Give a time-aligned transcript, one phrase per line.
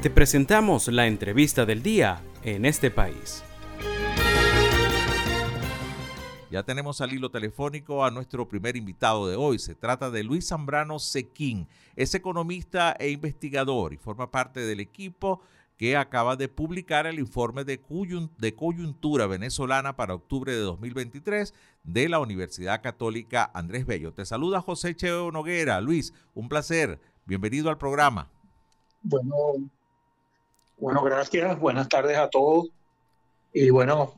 [0.00, 3.42] Te presentamos la entrevista del día en este país.
[6.52, 9.58] Ya tenemos al hilo telefónico a nuestro primer invitado de hoy.
[9.58, 11.66] Se trata de Luis Zambrano Sequín.
[11.96, 15.40] Es economista e investigador y forma parte del equipo
[15.76, 17.80] que acaba de publicar el informe de,
[18.54, 24.12] coyuntura venezolana para octubre de 2023 de la Universidad Católica Andrés Bello.
[24.12, 25.80] Te saluda José Cheo Noguera.
[25.80, 27.00] Luis, un placer.
[27.26, 28.30] Bienvenido al programa.
[29.02, 29.34] Bueno,
[30.78, 31.58] bueno, gracias.
[31.58, 32.68] Buenas tardes a todos.
[33.52, 34.14] Y bueno,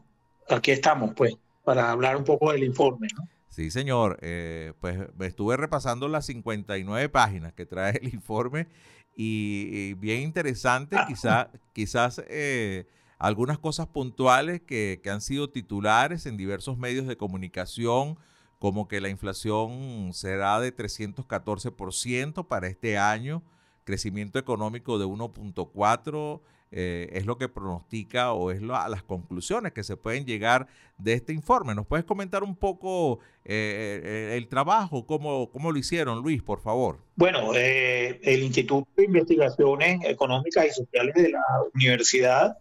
[0.48, 3.08] aquí estamos, pues para hablar un poco del informe.
[3.16, 3.28] ¿no?
[3.48, 4.18] Sí, señor.
[4.22, 8.68] Eh, pues estuve repasando las 59 páginas que trae el informe
[9.16, 11.50] y, bien interesante, ah.
[11.72, 12.86] quizás eh,
[13.18, 18.18] algunas cosas puntuales que, que han sido titulares en diversos medios de comunicación,
[18.58, 23.42] como que la inflación será de 314% para este año,
[23.84, 26.40] crecimiento económico de 1.4%,
[26.72, 30.68] eh, es lo que pronostica o es las conclusiones que se pueden llegar
[30.98, 31.74] de este informe.
[31.74, 36.60] ¿Nos puedes comentar un poco eh, eh, el trabajo, cómo, cómo lo hicieron, Luis, por
[36.60, 37.00] favor?
[37.16, 41.42] Bueno, el Instituto de Investigaciones Económicas y Sociales de la
[41.74, 42.58] universidad,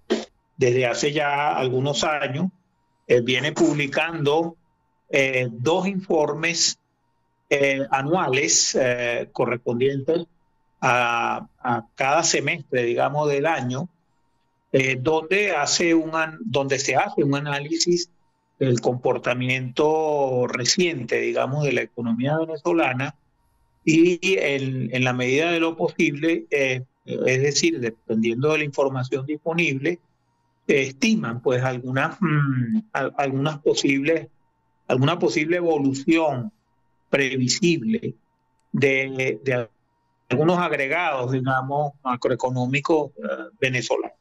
[0.57, 2.47] desde hace ya algunos años,
[3.23, 4.55] viene publicando
[5.51, 6.79] dos informes
[7.91, 8.77] anuales
[9.31, 10.25] correspondientes
[10.81, 13.87] a, a, cada semestre, digamos, del año,
[14.71, 18.09] eh, donde, hace un, donde se hace un análisis
[18.59, 23.15] del comportamiento reciente, digamos, de la economía venezolana
[23.85, 29.99] y en, la medida de lo posible, eh, es decir, dependiendo de la información disponible,
[30.67, 34.27] estiman pues algunas, mm, algunas posibles,
[34.87, 36.51] alguna posible evolución
[37.09, 38.13] previsible
[38.71, 39.67] de, de
[40.29, 44.18] algunos agregados, digamos, macroeconómicos eh, venezolanos.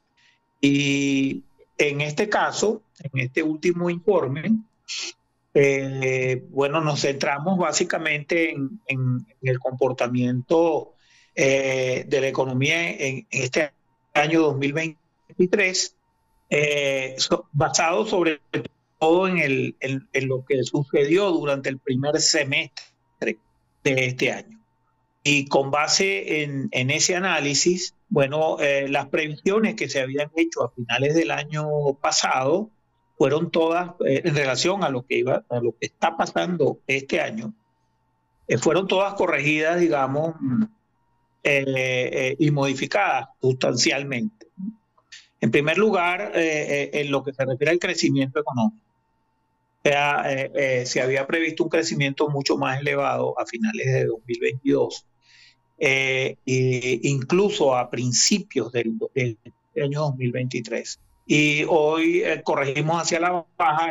[0.61, 1.45] Y
[1.77, 4.51] en este caso, en este último informe,
[5.55, 10.95] eh, bueno, nos centramos básicamente en, el comportamiento
[11.35, 13.73] eh, de la economía en, este
[14.15, 15.97] año 2023,
[16.51, 17.17] eh,
[17.53, 18.41] basado sobre
[18.99, 23.39] todo en, el, en lo que sucedió durante el primer semestre
[23.85, 24.59] de este año.
[25.23, 30.71] Y con base en, ese análisis, bueno, eh, las previsiones que se habían hecho a
[30.71, 31.69] finales del año
[32.01, 32.71] pasado
[33.19, 37.21] fueron todas eh, en relación a lo que iba, a lo que está pasando este
[37.21, 37.53] año,
[38.47, 40.35] eh, fueron todas corregidas, digamos,
[41.45, 44.49] y modificadas sustancialmente.
[45.41, 48.85] En primer lugar, en lo que se refiere al crecimiento económico.
[49.83, 55.07] se había previsto un crecimiento mucho más elevado a finales de 2022
[55.81, 58.99] eh, incluso a principios del,
[59.81, 61.01] año 2023.
[61.27, 63.91] Y hoy eh, corregimos hacia la baja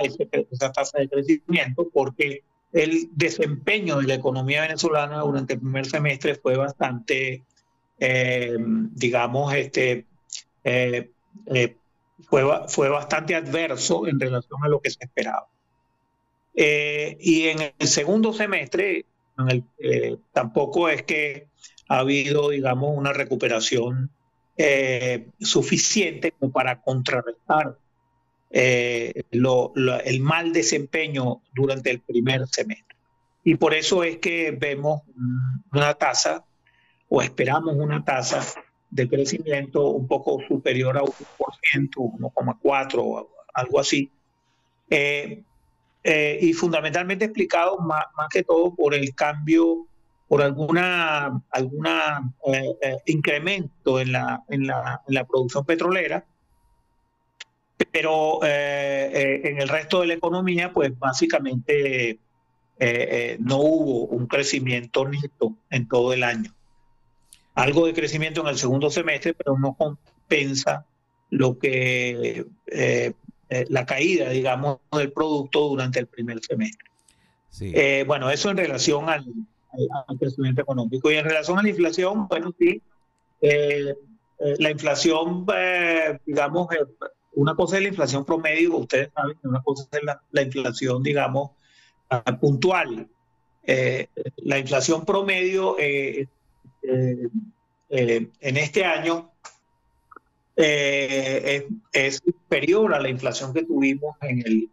[0.51, 2.43] esa tasa de crecimiento porque
[2.73, 7.43] el desempeño de la economía venezolana durante el primer semestre fue bastante,
[7.99, 10.05] eh, digamos, este,
[12.29, 15.47] fue, fue bastante adverso en relación a lo que se esperaba.
[16.53, 19.05] y en el segundo semestre,
[20.33, 21.47] tampoco es que
[21.89, 24.11] ha habido, digamos, una recuperación
[24.57, 27.77] eh, suficiente como para contrarrestar
[28.49, 32.95] eh, el mal desempeño durante el primer semestre.
[33.43, 35.01] Y por eso es que vemos
[35.71, 36.43] una tasa
[37.07, 38.41] o esperamos una tasa
[38.89, 41.11] de crecimiento un poco superior a 1%,
[41.95, 44.11] 1,4, algo así.
[44.89, 45.43] Eh,
[46.41, 49.86] y fundamentalmente explicado más, más, que todo por el cambio
[50.27, 56.25] por alguna, alguna eh, eh, incremento en la, en, la, en la producción petrolera,
[57.91, 62.19] pero eh, en el resto de la economía, pues básicamente
[63.39, 66.53] no hubo un crecimiento neto en todo el año.
[67.55, 70.85] Algo de crecimiento en el segundo semestre, pero no compensa
[71.31, 72.45] lo que
[73.69, 78.05] la caída, digamos, del producto durante el primer semestre.
[78.05, 79.25] bueno, eso en relación al,
[80.07, 81.11] al, crecimiento económico.
[81.11, 82.81] Y en relación a la inflación, bueno, sí,
[83.41, 83.95] eh,
[84.39, 86.67] eh, la inflación, eh, digamos,
[87.33, 89.99] una cosa es la inflación promedio, ustedes saben una cosa es
[90.31, 91.51] la, inflación, digamos,
[92.09, 93.07] ah, puntual.
[94.37, 96.29] la inflación promedio en
[98.39, 99.31] este año
[100.55, 104.69] es, superior a la inflación que tuvimos en el,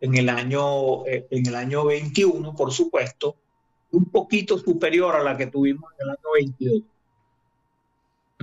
[0.00, 3.36] en el año en el año 21, por supuesto,
[3.92, 6.82] un poquito superior a la que tuvimos en el año 22.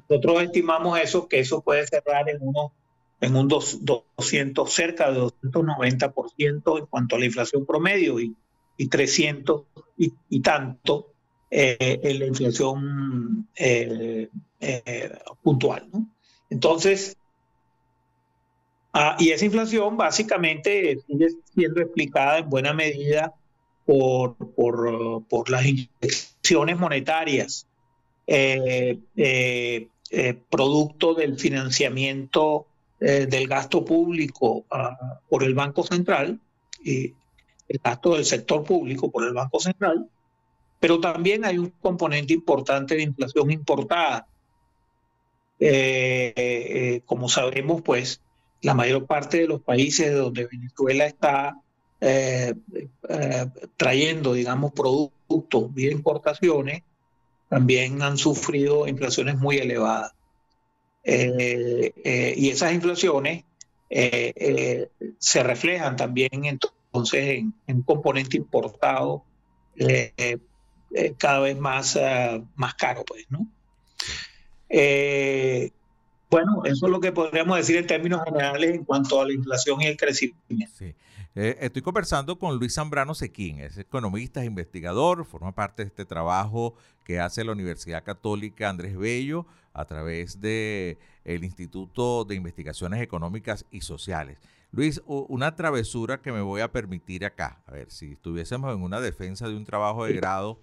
[0.10, 2.72] nosotros estimamos eso, que eso puede cerrar en unos
[3.20, 8.36] en un 200, cerca de 290% en cuanto a la inflación promedio y,
[8.78, 9.64] y 300
[9.98, 11.14] y, tanto
[11.50, 14.30] eh, en la inflación eh,
[14.60, 15.12] eh,
[15.42, 15.90] puntual.
[16.50, 17.18] Entonces,
[18.94, 23.34] ah, y esa inflación básicamente sigue siendo explicada en buena medida
[23.88, 27.66] por, por, por las inyecciones monetarias,
[30.50, 32.68] producto del financiamiento
[33.00, 36.40] eh, del gasto público ah, por el Banco Central,
[36.84, 37.14] y
[37.68, 40.10] el gasto del sector público por el Banco Central,
[40.80, 44.28] pero también hay un componente importante de inflación importada.
[45.60, 48.20] Eh, eh, como sabemos, pues
[48.64, 51.56] la mayor parte de los países donde Venezuela está
[53.78, 56.84] trayendo, digamos, productos vía importaciones,
[57.50, 60.14] también han sufrido inflaciones muy elevadas.
[61.04, 63.46] Eh, eh, y esas inflaciones
[63.90, 69.24] eh, se reflejan también entonces en, un componente importado
[71.18, 71.98] cada vez más,
[72.56, 73.48] más caro, pues, ¿no?
[76.30, 79.82] bueno, eso es lo que podríamos decir en términos generales en cuanto a la inflación
[79.82, 80.76] y el crecimiento.
[80.78, 80.94] Sí.
[81.38, 86.74] Estoy conversando con Luis Zambrano Sequín, es economista, es investigador, forma parte de este trabajo
[87.04, 93.66] que hace la Universidad Católica Andrés Bello a través de el Instituto de Investigaciones Económicas
[93.70, 94.40] y Sociales.
[94.72, 97.62] Luis, una travesura que me voy a permitir acá.
[97.68, 100.60] A ver, si estuviésemos en una defensa de un trabajo de grado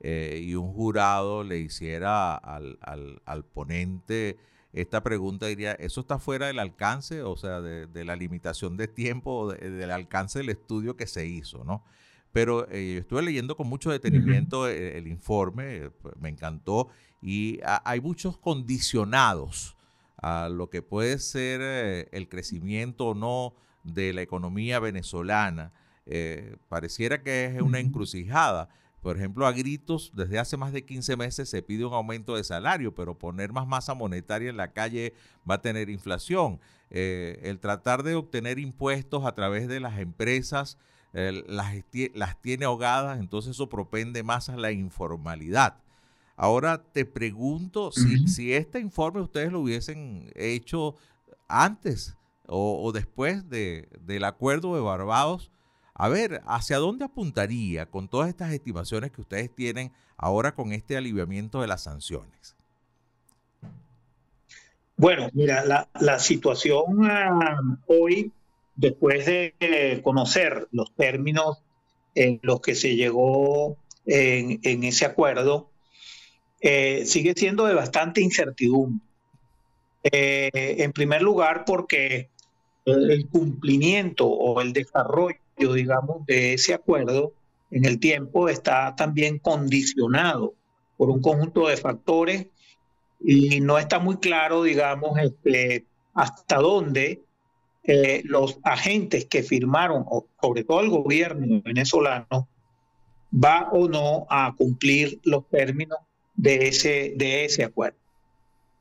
[0.00, 4.38] eh, y un jurado le hiciera al, al, ponente
[4.74, 9.52] esta pregunta, diría, ¿eso está fuera del alcance, o sea, de, la limitación de tiempo,
[9.52, 11.84] del alcance del estudio que se hizo, ¿no?
[12.32, 16.88] Pero eh, estuve leyendo con mucho detenimiento el, el, informe, pues, me encantó,
[17.22, 19.76] y hay muchos condicionados
[20.24, 25.72] a lo que puede ser eh, el crecimiento o no de la economía venezolana.
[26.06, 28.68] Eh, pareciera que es una encrucijada.
[29.04, 32.42] Por ejemplo, a gritos, desde hace más de 15 meses se pide un aumento de
[32.42, 35.12] salario, pero poner más masa monetaria en la calle
[35.48, 36.58] va a tener inflación.
[36.88, 40.78] Eh, el tratar de obtener impuestos a través de las empresas
[41.12, 41.74] las,
[42.14, 45.76] las tiene ahogadas, entonces eso propende más a la informalidad.
[46.34, 50.96] Ahora te pregunto si, este informe ustedes lo hubiesen hecho
[51.46, 52.16] antes
[52.46, 55.50] o, después del acuerdo de Barbados,
[55.94, 60.96] a ver, ¿hacia dónde apuntaría con todas estas estimaciones que ustedes tienen ahora con este
[60.96, 62.56] aliviamiento de las sanciones?
[64.96, 68.32] Bueno, mira, la, situación ah, hoy,
[68.76, 71.62] después de conocer los términos
[72.14, 73.76] en los que se llegó
[74.06, 75.70] en ese acuerdo,
[76.66, 79.06] eh, sigue siendo de bastante incertidumbre.
[80.02, 82.30] Eh, en primer lugar, porque
[82.86, 87.32] el cumplimiento o el desarrollo, digamos, de ese acuerdo
[87.70, 90.54] en el tiempo está también condicionado
[90.96, 92.46] por un conjunto de factores
[93.20, 97.22] y no está muy claro, digamos, este, hasta dónde
[97.82, 100.04] eh, los agentes que firmaron,
[100.40, 102.48] sobre todo el gobierno venezolano,
[103.32, 105.98] va o no a cumplir los términos
[106.34, 107.98] de ese, de ese acuerdo.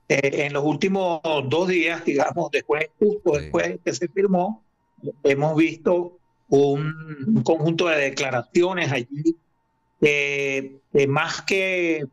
[0.10, 4.64] Eh, en los últimos dos días, digamos, después, justo después que se firmó,
[5.24, 9.36] hemos visto un, conjunto de declaraciones allí
[10.00, 12.06] que más que,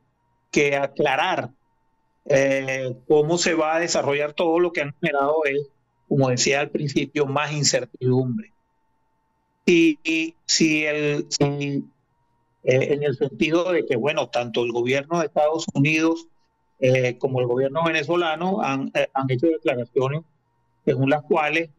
[0.50, 1.50] que aclarar
[2.26, 5.66] eh, cómo se va a desarrollar todo lo que han generado es,
[6.08, 8.52] como decía al principio, más incertidumbre.
[9.66, 11.84] Y, y si, el, si
[12.64, 16.26] eh, en el sentido de que, bueno, tanto el gobierno de Estados Unidos
[16.78, 20.22] eh, como el gobierno venezolano han, eh, han, hecho declaraciones
[20.84, 21.70] según las cuales,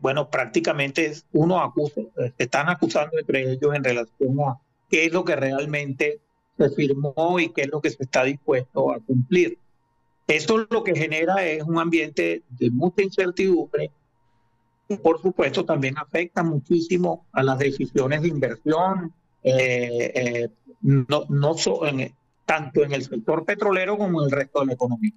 [0.00, 4.58] bueno, prácticamente uno acusa, se están acusando entre ellos en relación a
[4.90, 6.20] qué es lo que realmente
[6.56, 9.58] se firmó y qué es lo que se está dispuesto a cumplir.
[10.26, 13.90] Esto lo que genera es un ambiente de mucha incertidumbre
[14.96, 19.12] por supuesto, también afecta muchísimo a las decisiones de inversión,
[19.42, 20.48] eh, eh,
[20.80, 21.54] no, no
[22.46, 25.12] tanto en el sector petrolero como en el resto de la economía.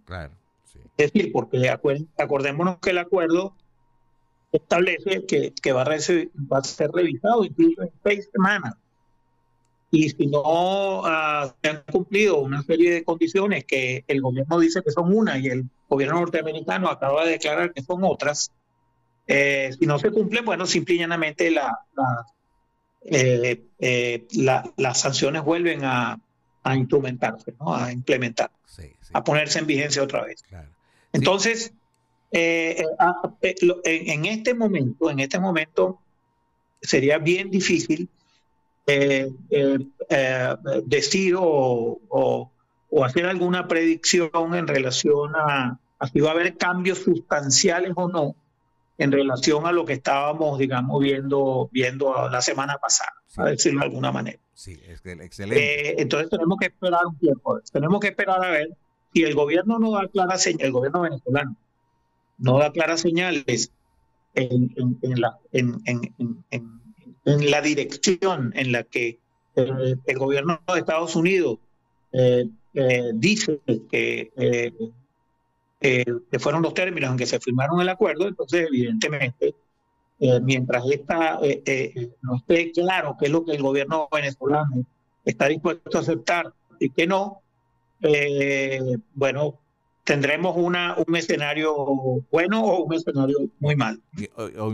[0.97, 3.53] Es decir, porque acordémonos que el acuerdo
[4.51, 8.75] establece que, que va, a va, a ser revisado incluso en seis semanas.
[9.91, 14.81] Y si no ah, se han cumplido una serie de condiciones que el gobierno dice
[14.81, 18.51] que son una y el gobierno norteamericano acaba de declarar que son otras,
[19.27, 21.77] eh, si no se cumple, bueno, simple y llanamente la,
[23.03, 24.27] eh, eh,
[24.77, 26.17] las sanciones vuelven a,
[26.63, 27.75] a instrumentarse, ¿no?
[27.75, 28.51] a implementar,
[29.13, 30.43] a ponerse en vigencia otra vez.
[31.11, 31.73] Entonces,
[32.31, 35.99] eh, eh, ah, eh, en, este momento, en este momento
[36.81, 38.09] sería bien difícil
[40.85, 42.51] decir o,
[43.03, 48.35] hacer alguna predicción en relación a, a si va a haber cambios sustanciales o no
[48.97, 53.85] en relación a lo que estábamos, digamos, viendo, viendo la semana pasada, a decirlo de
[53.87, 54.39] alguna manera.
[54.53, 55.89] Sí, excelente.
[55.89, 58.77] Eh, entonces tenemos que esperar un tiempo, tenemos que esperar a ver
[59.11, 61.55] si el gobierno no da claras señales, el gobierno venezolano
[62.41, 63.71] no da claras señales
[64.35, 64.71] en,
[65.15, 65.39] la,
[67.61, 69.19] dirección en la que
[69.55, 71.59] eh, el gobierno de Estados Unidos
[72.13, 72.45] eh,
[73.13, 74.31] dice que
[75.83, 79.55] eh, que fueron los términos en que se firmaron el acuerdo, entonces evidentemente,
[80.19, 84.85] eh, mientras esta, eh, no esté claro qué es lo que el gobierno venezolano
[85.25, 87.41] está dispuesto a aceptar y qué no,
[89.15, 89.59] bueno,
[90.03, 91.75] tendremos una, un escenario
[92.31, 94.01] bueno o un escenario muy mal.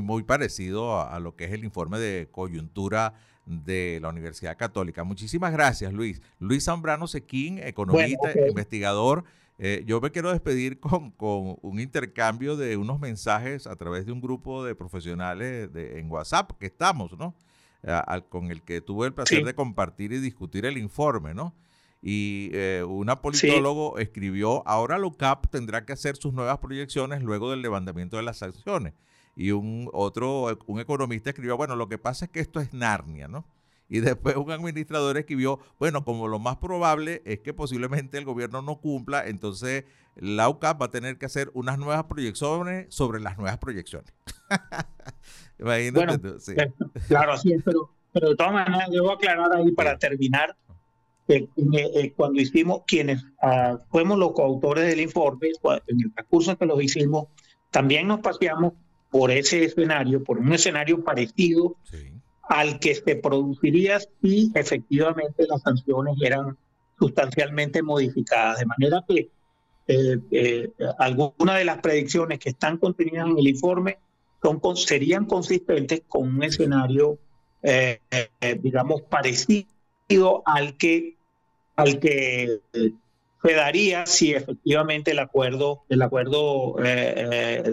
[0.01, 3.13] Muy parecido a, lo que es el informe de coyuntura
[3.45, 5.03] de la Universidad Católica.
[5.03, 6.21] Muchísimas gracias, Luis.
[6.39, 9.23] Luis Zambrano Sequín, economista, investigador.
[9.59, 14.21] Eh, yo me quiero despedir con, un intercambio de unos mensajes a través de un
[14.21, 17.35] grupo de profesionales de, en WhatsApp que estamos, ¿no?
[18.29, 21.53] con el que tuve el placer de compartir y discutir el informe, ¿no?
[22.09, 27.61] Y eh, una politólogo escribió, ahora LOCAP tendrá que hacer sus nuevas proyecciones luego del
[27.61, 28.93] levantamiento de las sanciones.
[29.35, 33.27] Y un otro, un economista escribió, bueno, lo que pasa es que esto es Narnia,
[33.27, 33.43] ¿no?
[33.89, 38.61] Y después un administrador escribió, bueno, como lo más probable es que posiblemente el gobierno
[38.61, 39.83] no cumpla, entonces
[40.15, 44.13] la UCAP va a tener que hacer unas nuevas proyecciones sobre las nuevas proyecciones.
[45.59, 46.53] Imagínate sí.
[47.09, 50.55] Claro, sí, pero, pero de todas maneras, debo aclarar ahí para terminar,
[51.27, 55.49] que eh, cuando hicimos, quienes uh, fuimos los coautores del informe,
[55.87, 57.27] en el recurso que los hicimos,
[57.69, 58.73] también nos paseamos
[59.11, 62.13] por ese escenario, por un escenario parecido sí
[62.47, 66.57] al que se produciría si efectivamente las sanciones eran
[66.97, 68.59] sustancialmente modificadas.
[68.59, 69.29] De manera que
[69.87, 73.99] eh, eh, algunas de las predicciones que están contenidas en el informe
[74.41, 77.19] son, serían consistentes con un escenario,
[77.61, 77.99] eh,
[78.61, 81.16] digamos, parecido al que,
[81.77, 82.59] al que
[83.41, 86.75] se daría si efectivamente el acuerdo, el acuerdo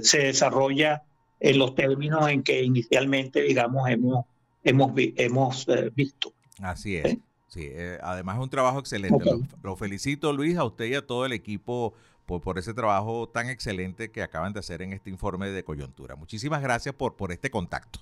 [0.03, 1.03] se desarrolla
[1.41, 4.25] en los términos en que inicialmente, digamos, hemos
[4.65, 6.33] hemos, hemos eh, visto.
[6.61, 7.19] Así es.
[7.49, 9.31] Sí, eh, además es un trabajo excelente.
[9.63, 11.95] Lo, felicito, Luis, a usted y a todo el equipo
[12.27, 16.17] por, por, ese trabajo tan excelente que acaban de hacer en este informe de coyuntura.
[16.17, 18.01] Muchísimas gracias por, por este contacto.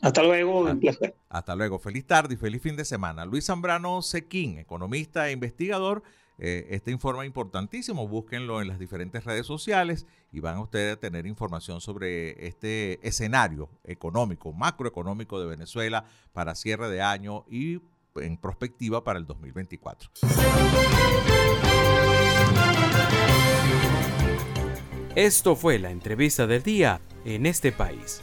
[0.00, 0.80] Hasta luego, un
[1.28, 1.78] Hasta luego.
[1.78, 3.24] Feliz tarde y feliz fin de semana.
[3.24, 6.02] Luis Zambrano Sequín, economista e investigador
[6.40, 11.00] eh, este informe importantísimo, búsquenlo en las diferentes redes sociales y van a ustedes a
[11.00, 17.80] tener información sobre este escenario económico, macroeconómico de Venezuela para cierre de año y
[18.14, 20.10] en perspectiva para el 2024.
[25.16, 28.22] Esto fue la entrevista del día en este país.